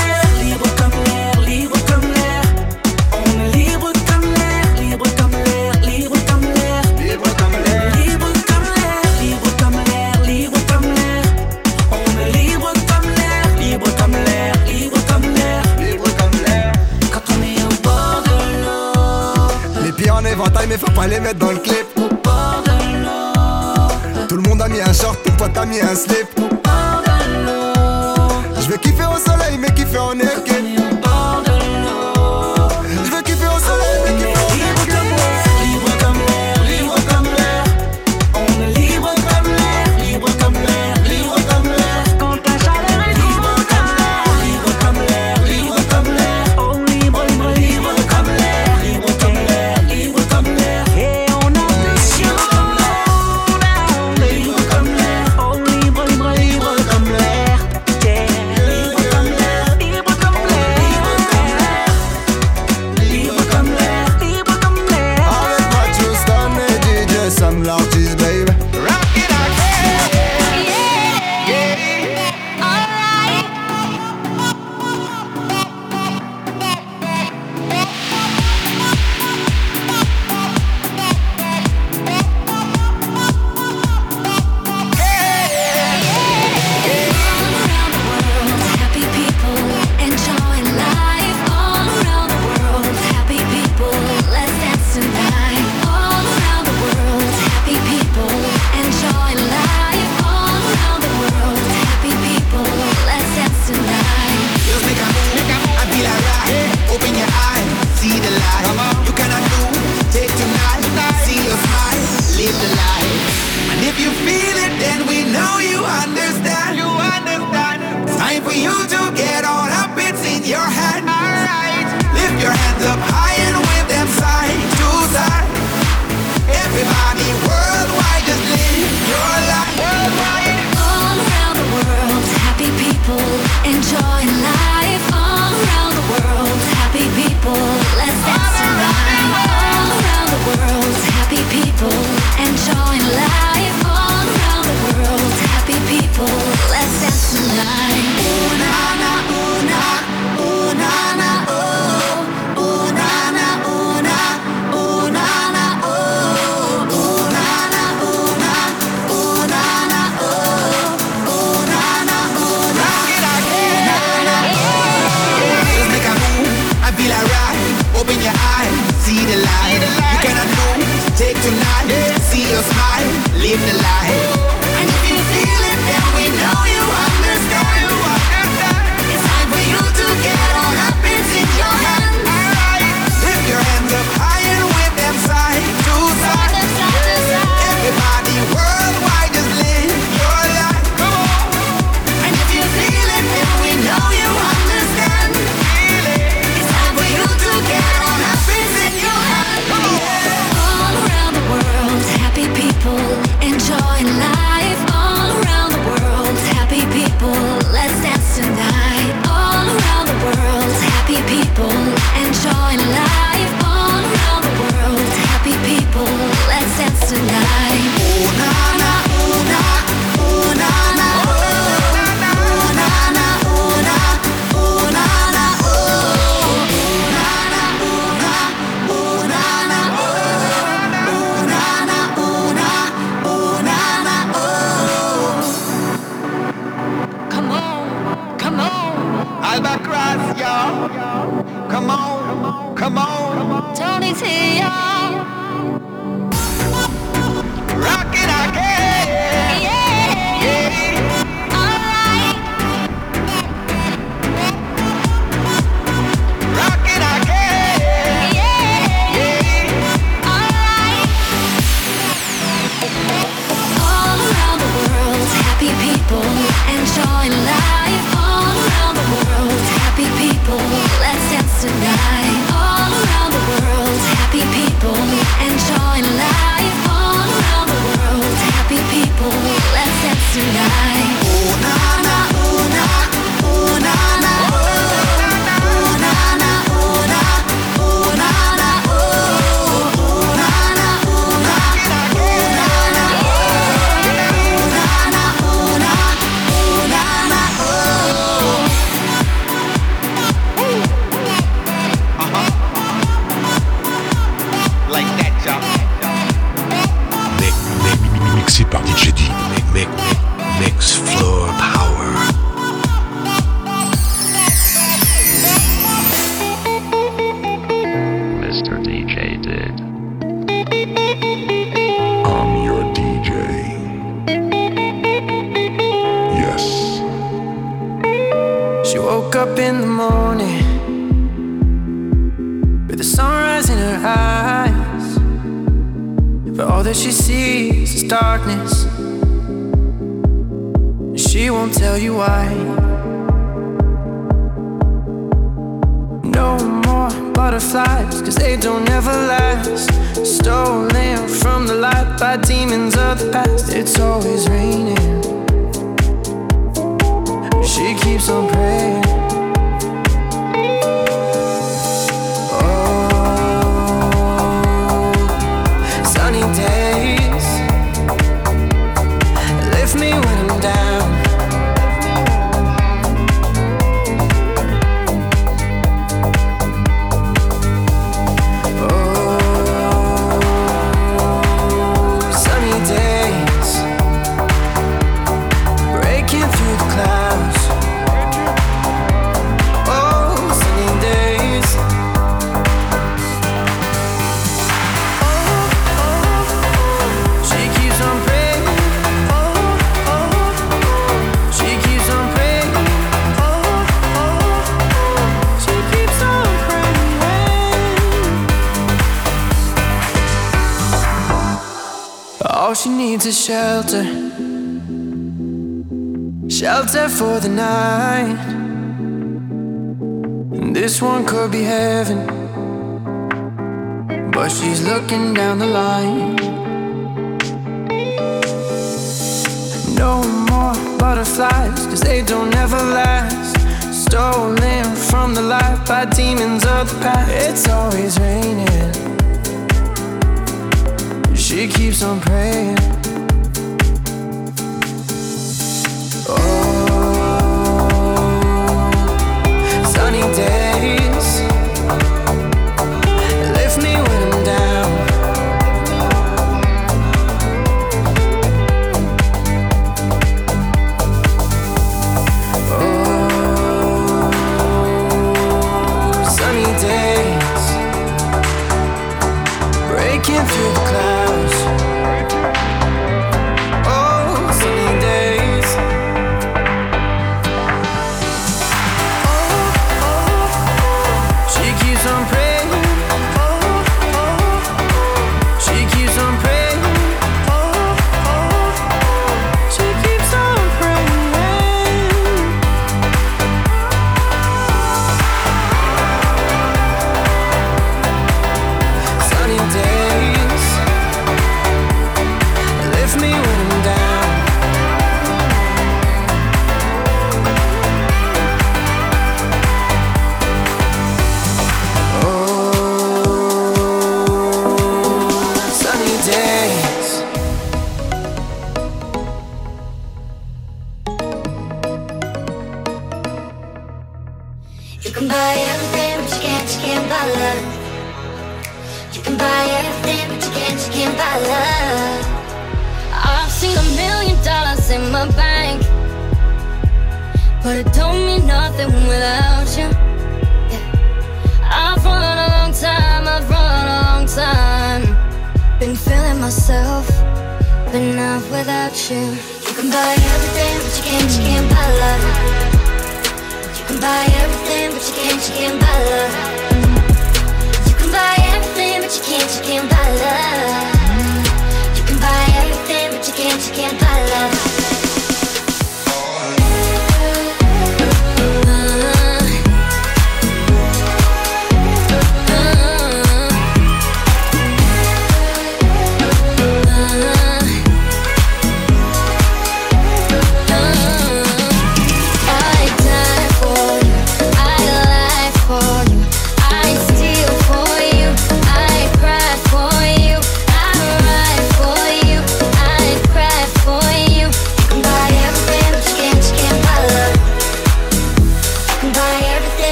pas 20.96 21.06
les 21.06 21.20
mettre 21.20 21.38
dans 21.38 21.52
le 21.52 21.58
clip. 21.58 21.86
Tout 24.28 24.36
le 24.36 24.42
monde 24.42 24.62
a 24.62 24.68
mis 24.68 24.80
un 24.80 24.92
short, 24.94 25.18
toi 25.36 25.48
t'as 25.52 25.66
mis 25.66 25.80
un 25.80 25.94
slip. 25.94 26.26
Je 28.58 28.66
veux 28.66 28.78
kiffer 28.78 29.04
au 29.04 29.18
soleil 29.18 29.58
mais 29.58 29.72
kiffer 29.74 29.98
en 29.98 30.18
équipe. 30.18 30.85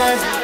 Yeah. 0.00 0.39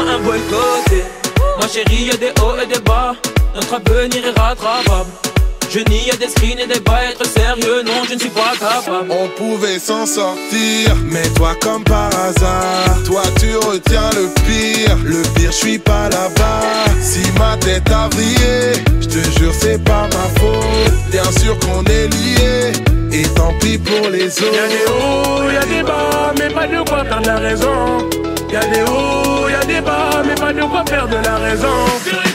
un 0.00 0.18
bon 0.18 0.40
côté. 0.50 1.04
Ma 1.60 1.68
chérie, 1.68 2.04
y 2.04 2.10
a 2.10 2.16
des 2.16 2.32
hauts 2.40 2.56
et 2.62 2.66
des 2.66 2.80
bas. 2.80 3.14
Notre 3.54 3.74
avenir 3.74 4.26
est 4.26 4.38
rattrapable. 4.38 5.10
Je 5.70 5.80
n'y 5.80 6.10
à 6.10 6.16
des 6.16 6.28
screens 6.28 6.58
et 6.58 6.66
des 6.66 6.80
bas, 6.80 7.04
être 7.10 7.26
sérieux, 7.26 7.82
non, 7.84 8.02
je 8.08 8.14
ne 8.14 8.18
suis 8.18 8.30
pas 8.30 8.52
capable. 8.58 9.10
On 9.10 9.28
pouvait 9.36 9.78
s'en 9.78 10.06
sortir, 10.06 10.96
mais 11.04 11.28
toi, 11.36 11.54
comme 11.60 11.84
par 11.84 12.06
hasard, 12.06 13.02
toi, 13.04 13.20
tu 13.38 13.54
retiens 13.54 14.08
le 14.14 14.28
pire. 14.46 14.96
Le 15.04 15.22
pire, 15.34 15.52
je 15.52 15.56
suis 15.56 15.78
pas 15.78 16.08
là-bas. 16.08 16.62
Si 17.02 17.20
ma 17.38 17.58
tête 17.58 17.90
a 17.90 18.08
brillé, 18.08 18.82
je 19.02 19.08
te 19.08 19.38
jure, 19.38 19.52
c'est 19.60 19.82
pas 19.84 20.08
ma 20.14 20.40
faute. 20.40 21.10
Bien 21.10 21.30
sûr 21.38 21.58
qu'on 21.58 21.84
est 21.84 22.08
liés, 22.08 22.72
et 23.12 23.24
tant 23.34 23.52
pis 23.60 23.76
pour 23.76 24.08
les 24.08 24.26
autres. 24.26 24.54
Y'a 24.54 24.68
des 24.68 24.86
hauts, 24.88 25.50
y'a 25.52 25.66
des 25.66 25.82
bas, 25.82 26.32
mais 26.38 26.48
pas 26.48 26.66
de 26.66 26.88
quoi 26.88 27.04
perdre 27.04 27.26
la 27.26 27.36
raison. 27.36 28.08
Y'a 28.60 28.66
des 28.70 28.82
hauts, 28.90 29.48
y'a 29.48 29.64
des 29.64 29.80
bas, 29.80 30.20
mais 30.26 30.34
pas 30.34 30.52
de 30.52 30.62
quoi 30.62 30.82
perdre 30.82 31.16
la 31.22 31.36
raison. 31.36 32.27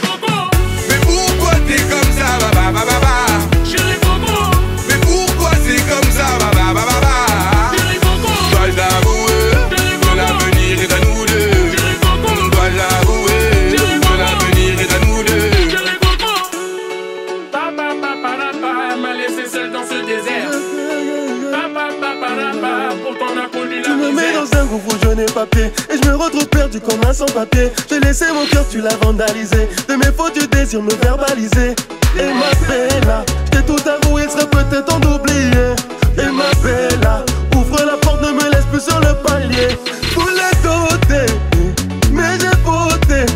Et 25.16 25.96
je 26.02 26.08
me 26.08 26.16
retrouve 26.16 26.46
perdu 26.48 26.80
comme 26.80 26.98
un 27.08 27.12
sans-papier. 27.12 27.70
J'ai 27.88 28.00
laissé 28.00 28.24
mon 28.34 28.46
cœur, 28.46 28.64
tu 28.68 28.80
l'as 28.80 28.96
vandalisé. 28.96 29.68
De 29.88 29.94
mes 29.94 30.10
fautes, 30.16 30.32
tu 30.32 30.44
désires 30.48 30.82
me 30.82 30.92
verbaliser. 31.02 31.76
Et 32.18 32.32
ma 32.34 32.50
bella, 32.66 33.24
je 33.44 33.50
t'ai 33.50 33.64
tout 33.64 33.76
avoué, 33.88 34.22
il 34.24 34.30
serait 34.30 34.50
peut-être 34.50 34.86
temps 34.86 34.98
d'oublier. 34.98 35.74
Et 36.18 36.32
ma 36.32 36.50
bella, 36.64 37.24
ouvre 37.54 37.84
la 37.84 37.96
porte, 37.98 38.22
ne 38.22 38.32
me 38.32 38.50
laisse 38.50 38.64
plus 38.72 38.80
sur 38.80 38.98
le 38.98 39.14
palier. 39.22 39.78
Pour 40.14 40.28
les 40.30 40.56
doter, 40.64 41.32
mais 42.10 42.36
j'ai 42.40 42.48
voté 42.64 43.32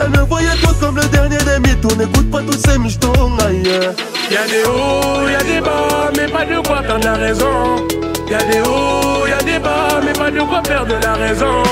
Elle 0.00 0.10
me 0.10 0.24
voyait 0.26 0.56
trop 0.62 0.74
comme 0.74 0.96
le 0.96 1.04
dernier 1.06 1.38
des 1.38 1.68
mythos 1.68 1.96
N'écoute 1.96 2.30
pas 2.30 2.42
tous 2.42 2.58
ces 2.68 2.78
michetons 2.78 3.36
ailleurs. 3.44 3.94
Y'a 4.30 4.46
des 4.46 4.64
hauts, 4.64 5.28
y'a 5.28 5.42
des 5.42 5.60
bas, 5.60 6.12
mais 6.16 6.28
pas 6.28 6.44
de 6.44 6.64
quoi 6.64 6.82
perdre 6.82 7.04
la 7.04 7.14
raison. 7.14 7.84
Y'a 8.30 8.42
des 8.44 8.60
hauts 8.60 9.15
bas, 9.58 10.00
mais 10.04 10.12
pas 10.12 10.30
de 10.30 10.40
quoi 10.40 10.62
perdre 10.62 10.94
la 11.02 11.14
raison. 11.14 11.62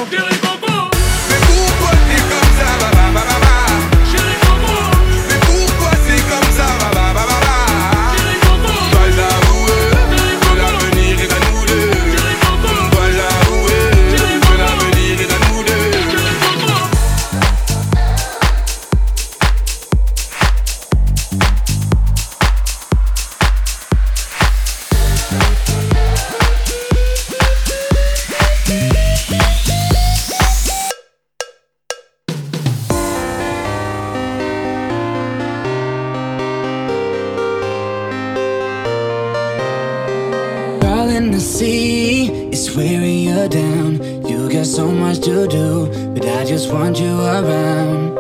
To 45.25 45.47
do, 45.47 45.87
but 46.13 46.27
I 46.27 46.45
just 46.45 46.71
want 46.71 47.01
you 47.01 47.19
around. 47.19 48.15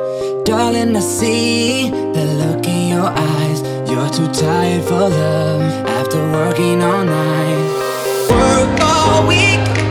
Darling, 0.46 0.96
I 0.96 1.00
see 1.00 1.90
the 1.90 2.24
look 2.40 2.66
in 2.66 2.88
your 2.88 3.10
eyes. 3.14 3.60
You're 3.90 4.08
too 4.08 4.32
tired 4.32 4.82
for 4.84 5.10
love 5.10 5.86
after 5.86 6.18
working 6.32 6.82
all 6.82 7.04
night. 7.04 8.30
Work 8.30 8.80
all 8.80 9.26
week 9.28 9.83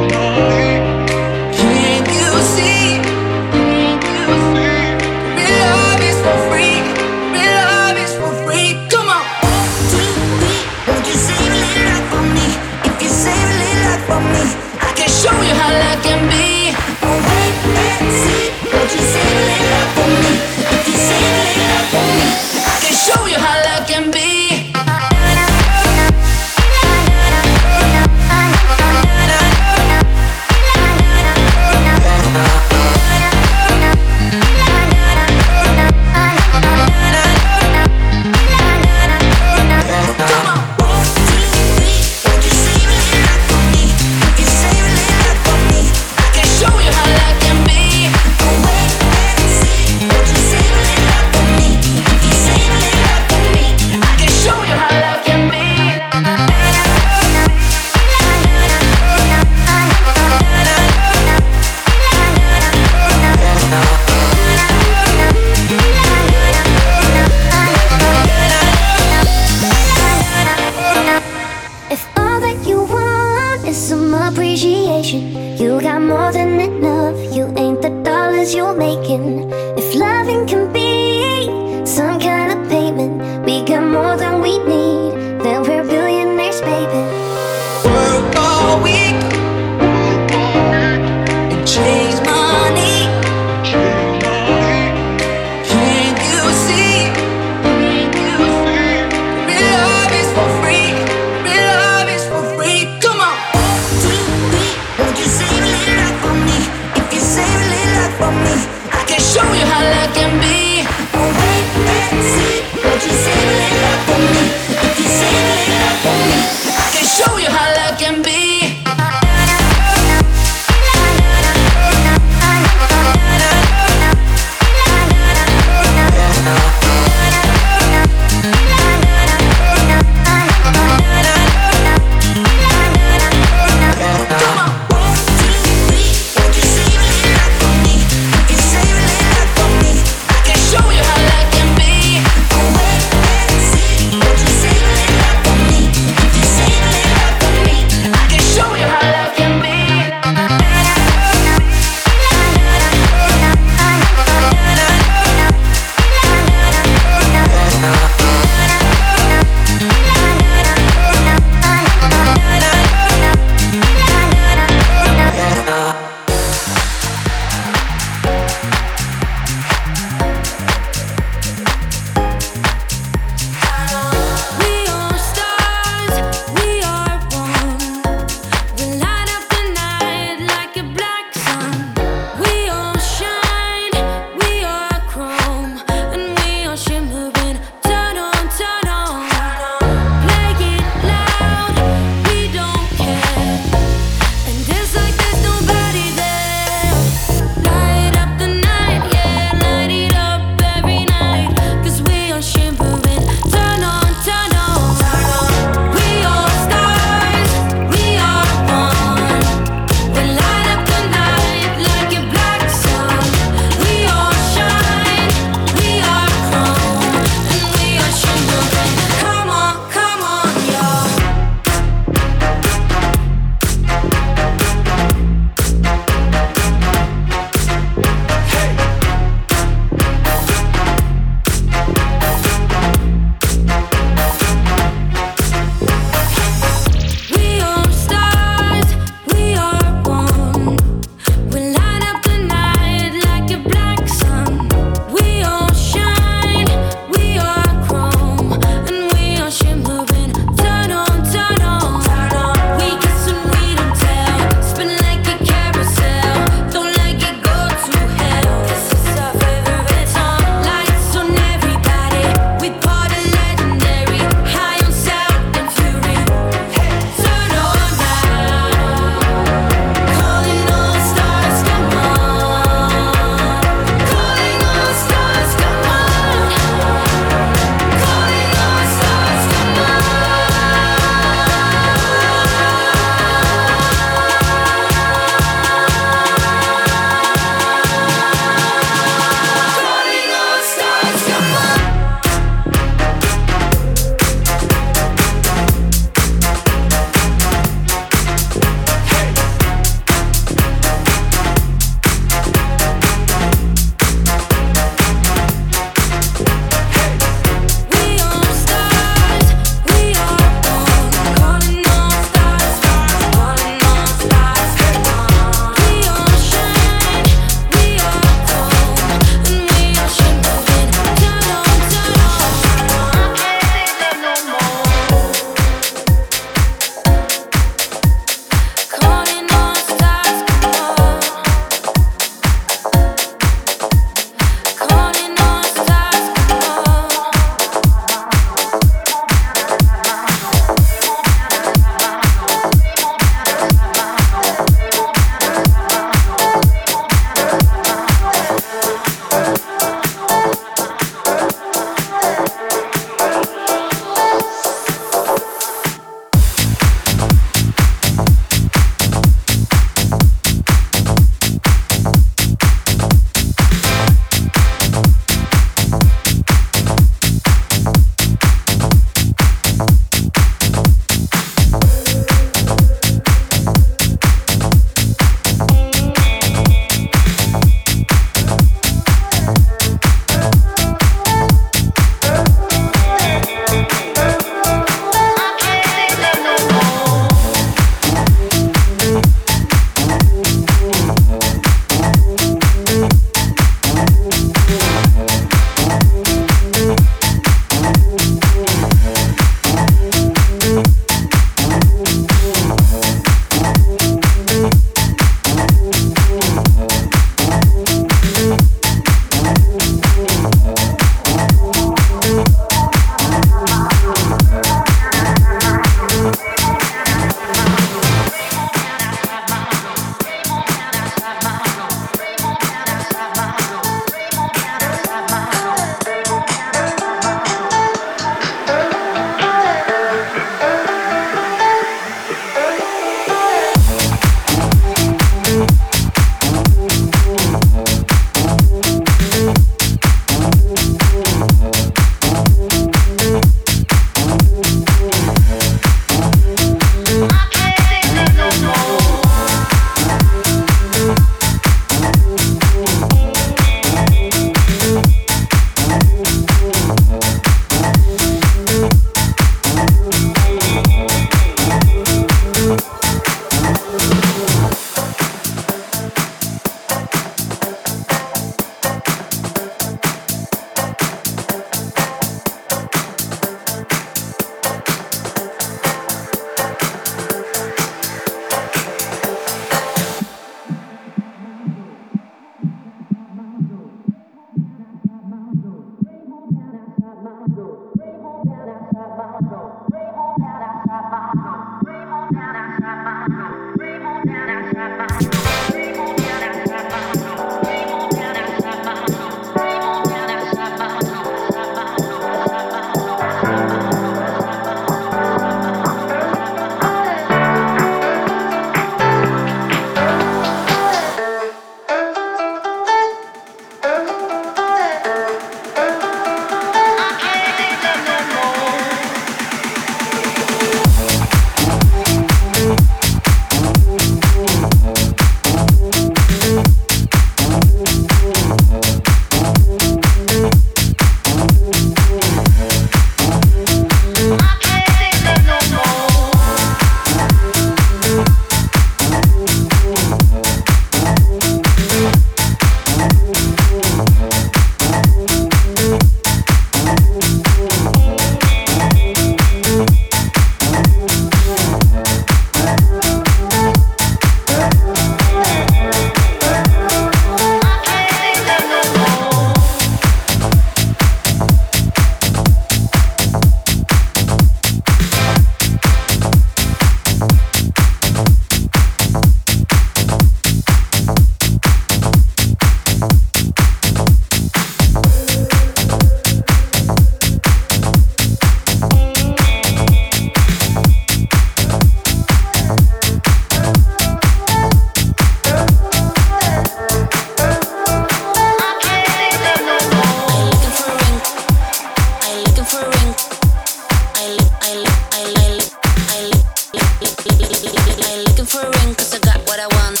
I 598.10 598.16
looking 598.24 598.46
for 598.46 598.64
a 598.64 598.70
I 598.72 599.18
got 599.20 599.36
what 599.44 599.60
I 599.60 599.68
want. 599.76 600.00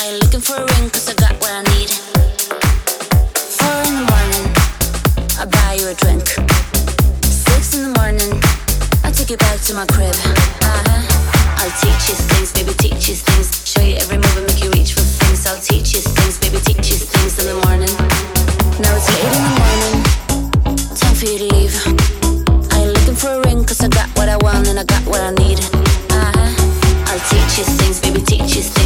I 0.00 0.16
looking 0.16 0.40
for 0.40 0.56
a 0.56 0.64
ring 0.64 0.88
cause 0.88 1.12
I 1.12 1.14
got 1.20 1.36
what 1.44 1.52
I 1.52 1.60
need. 1.76 1.92
Four 3.36 3.76
in 3.84 3.92
the 4.00 4.04
morning, 4.08 4.48
I 5.36 5.44
buy 5.44 5.76
you 5.76 5.92
a 5.92 5.94
drink. 6.00 6.24
Six 7.20 7.76
in 7.76 7.92
the 7.92 8.00
morning, 8.00 8.32
I 9.04 9.12
take 9.12 9.28
you 9.28 9.36
back 9.36 9.60
to 9.68 9.74
my 9.74 9.84
crib. 9.92 10.16
Uh-huh. 10.16 11.04
I'll 11.60 11.74
teach 11.84 12.08
you 12.08 12.16
things, 12.32 12.48
baby, 12.56 12.72
teach 12.80 13.12
you 13.12 13.16
things. 13.20 13.68
Show 13.68 13.84
you 13.84 13.96
every 14.00 14.16
move 14.16 14.36
and 14.40 14.46
make 14.48 14.64
you 14.64 14.70
reach 14.72 14.96
for 14.96 15.04
things. 15.04 15.44
I'll 15.44 15.60
teach 15.60 15.92
you 15.92 16.00
things, 16.00 16.40
baby, 16.40 16.64
teach 16.64 16.96
you 16.96 16.96
things 16.96 17.36
in 17.44 17.44
the 17.44 17.60
morning. 17.68 17.92
Now 18.80 18.96
it's 18.96 19.04
late 19.12 19.36
in 19.36 19.44
the 19.44 19.54
morning, 19.60 19.94
time 20.96 21.12
for 21.12 21.28
you 21.28 21.38
to 21.44 21.48
leave. 21.52 21.76
I 22.72 22.88
looking 22.88 23.16
for 23.20 23.36
a 23.36 23.46
I 23.84 23.88
got 23.88 24.08
what 24.16 24.30
I 24.30 24.38
want 24.38 24.66
and 24.68 24.80
I 24.80 24.84
got 24.84 25.04
what 25.04 25.20
I 25.20 25.30
need 25.36 25.75
teaches 27.56 27.76
things, 27.76 28.00
baby, 28.00 28.20
teaches 28.20 28.68
things. 28.68 28.85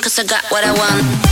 'Cause 0.00 0.18
I 0.18 0.24
got 0.24 0.44
what 0.50 0.64
I 0.64 0.72
want. 0.72 1.27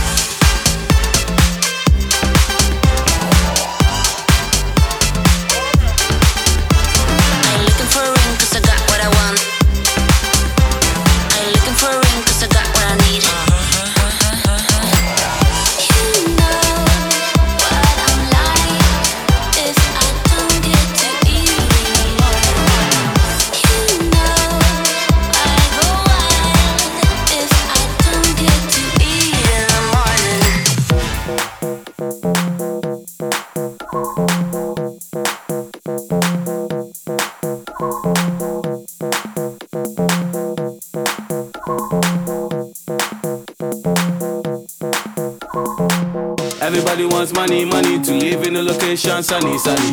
Money, 47.37 47.65
money 47.65 48.01
to 48.01 48.13
live 48.13 48.41
in 48.47 48.55
a 48.55 48.63
location 48.63 49.21
sunny, 49.21 49.59
sunny. 49.59 49.91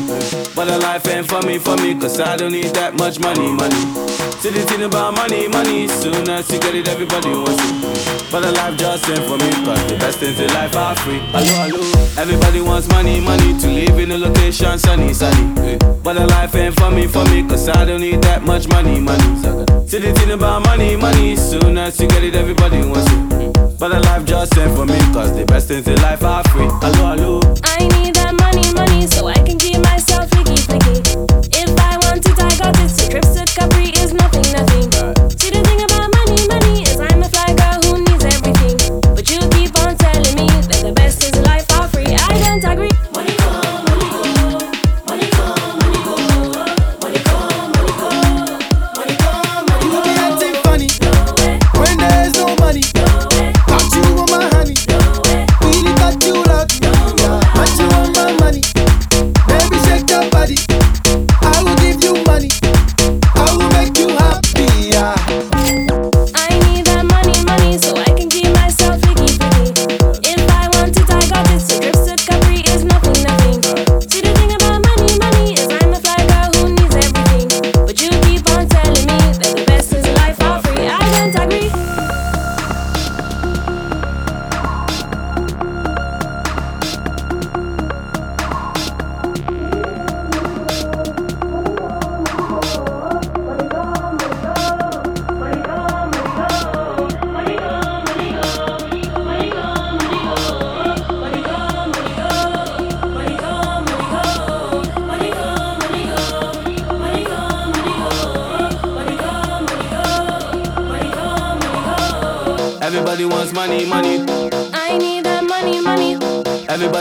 But 0.56 0.64
the 0.64 0.78
life 0.78 1.06
ain't 1.06 1.28
for 1.28 1.42
me, 1.42 1.58
for 1.58 1.76
me, 1.76 1.94
cause 1.94 2.18
I 2.18 2.36
don't 2.36 2.52
need 2.52 2.72
that 2.74 2.94
much 2.94 3.20
money, 3.20 3.52
money. 3.52 3.82
See 4.40 4.48
the 4.48 4.64
thing 4.64 4.82
about 4.82 5.14
money, 5.14 5.46
money, 5.48 5.86
soon 5.86 6.26
as 6.30 6.50
you 6.50 6.58
get 6.58 6.74
it, 6.74 6.88
everybody 6.88 7.28
wants 7.28 7.60
it. 7.60 8.32
But 8.32 8.40
the 8.40 8.52
life 8.52 8.78
just 8.78 9.06
ain't 9.10 9.24
for 9.28 9.36
me, 9.36 9.50
cause 9.60 9.84
the 9.92 9.96
best 10.00 10.18
things 10.20 10.40
in 10.40 10.48
life 10.54 10.74
are 10.74 10.96
free. 10.96 11.20
Hello, 11.36 11.54
hello. 11.68 12.22
Everybody 12.22 12.62
wants 12.62 12.88
money, 12.88 13.20
money 13.20 13.52
to 13.60 13.68
live 13.68 13.98
in 13.98 14.10
a 14.12 14.16
location 14.16 14.78
sunny, 14.78 15.12
sunny. 15.12 15.76
But 16.02 16.14
the 16.14 16.26
life 16.26 16.54
ain't 16.54 16.74
for 16.80 16.90
me, 16.90 17.06
for 17.06 17.24
me, 17.26 17.46
cause 17.46 17.68
I 17.68 17.84
don't 17.84 18.00
need 18.00 18.22
that 18.22 18.42
much 18.42 18.68
money, 18.68 19.00
money. 19.00 19.28
See 19.86 19.98
the 19.98 20.14
thing 20.16 20.30
about 20.30 20.64
money, 20.64 20.96
money, 20.96 21.36
soon 21.36 21.76
as 21.76 22.00
you 22.00 22.08
get 22.08 22.24
it, 22.24 22.36
everybody 22.36 22.78
wants 22.78 23.12
it. 23.12 23.73
But 23.84 24.00
the 24.00 24.00
life 24.00 24.24
just 24.24 24.56
ain't 24.56 24.74
for 24.74 24.86
me, 24.86 24.98
cause 25.12 25.36
the 25.36 25.44
best 25.44 25.68
things 25.68 25.86
in 25.86 25.96
life 25.96 26.24
are 26.24 26.42
free. 26.44 26.64
Hello, 26.80 27.14
hello. 27.14 27.40
I 27.64 27.86
need 28.00 28.14
that 28.14 28.32
money, 28.40 28.72
money, 28.72 29.06
so 29.06 29.26
I 29.26 29.34
can 29.34 29.58
keep 29.58 29.73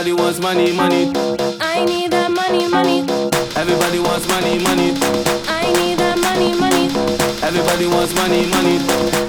Everybody 0.04 0.22
wants 0.22 0.38
money, 0.38 0.70
money. 0.76 1.12
I 1.62 1.82
need 1.86 2.10
that 2.12 2.30
money, 2.30 2.68
money. 2.68 3.00
Everybody 3.56 3.98
wants 4.00 4.28
money, 4.28 4.58
money. 4.62 4.92
I 5.48 5.72
need 5.80 5.96
that 5.98 6.18
money, 6.18 6.52
money. 6.60 6.92
Everybody 7.42 7.86
wants 7.86 8.14
money, 8.14 8.44
money. 8.50 8.76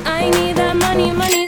I 0.06 0.30
need 0.32 0.58
that 0.58 0.76
money, 0.76 1.14
money. 1.14 1.45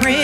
great. 0.00 0.17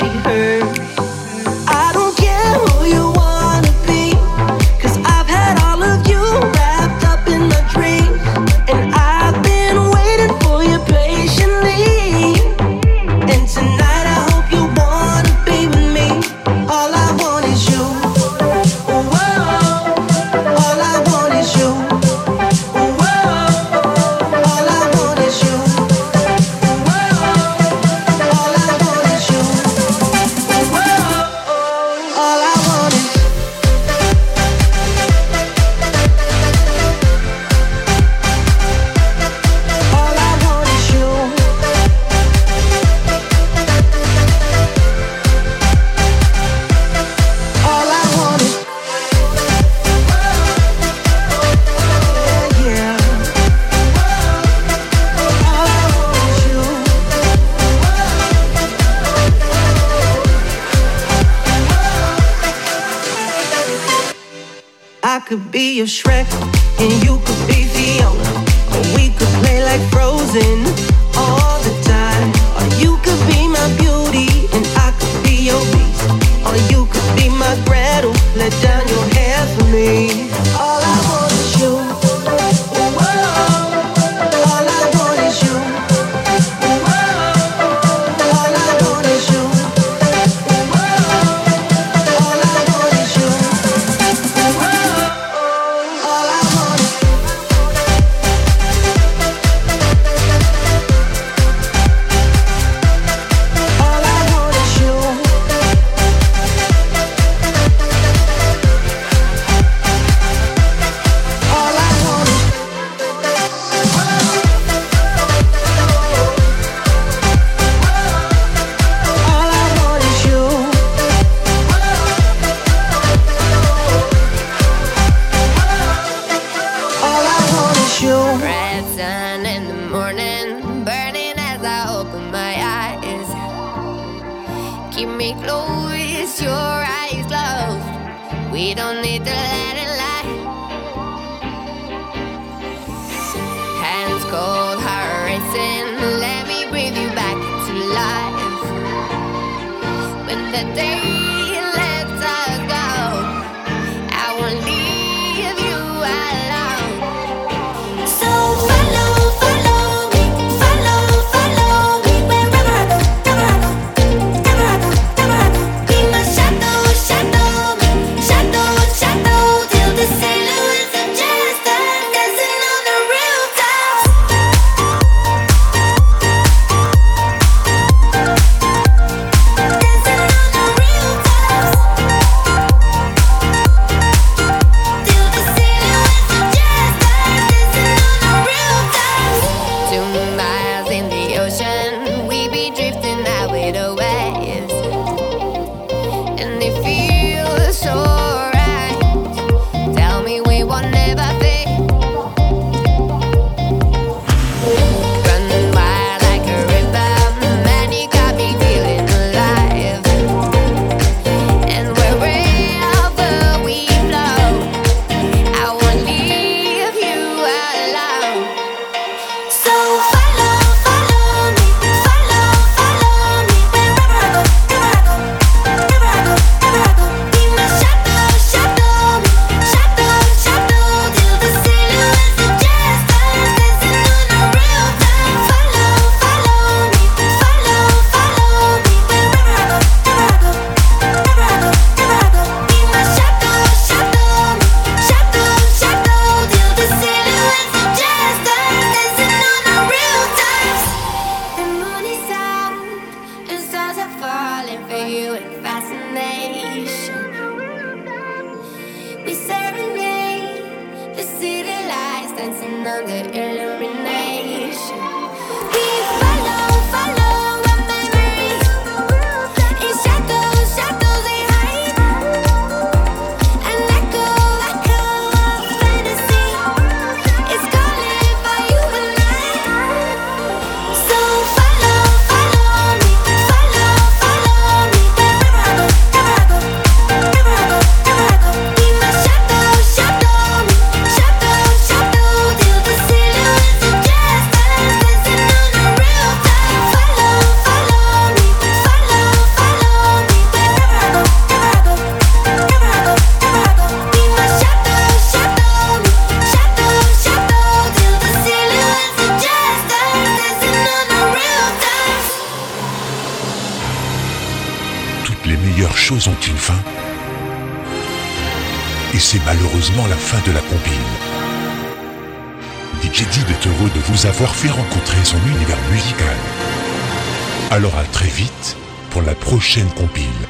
prochaine 329.44 329.92
compile. 329.94 330.48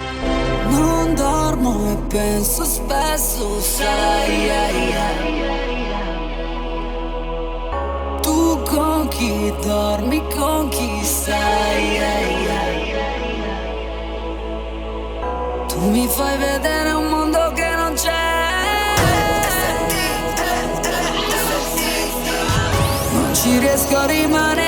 Non 0.68 1.14
dormo 1.14 1.90
e 1.90 1.96
penso 2.08 2.64
spesso, 2.64 3.60
sai, 3.60 4.94
tu 8.22 8.62
con 8.62 9.08
chi 9.08 9.52
dormi, 9.62 10.22
con 10.34 10.68
chi 10.68 11.02
sai. 11.02 12.00
Tu 15.68 15.90
mi 15.90 16.06
fai 16.06 16.38
vedere 16.38 16.92
un 16.92 17.06
mondo 17.06 17.52
che 17.52 17.74
non 17.74 17.94
c'è. 17.94 18.12
Non 23.12 23.34
ci 23.34 23.58
riesco 23.58 23.96
a 23.96 24.06
rimanere. 24.06 24.63